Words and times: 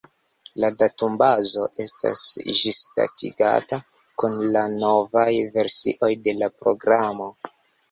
La 0.61 0.69
datumbazo 0.83 1.65
estas 1.83 2.23
ĝisdatigata 2.61 3.79
kun 4.23 4.41
la 4.57 4.65
novaj 4.81 5.29
versioj 5.61 6.13
de 6.27 6.37
la 6.43 6.53
programo. 6.59 7.33